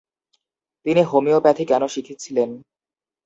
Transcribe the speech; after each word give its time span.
তিনি 0.85 1.01
হোমিওপ্যাথি 1.03 1.63
কেন 1.65 1.83
শিখেছিলেন? 1.87 2.49